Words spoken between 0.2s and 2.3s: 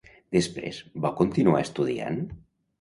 Després va continuar estudiant?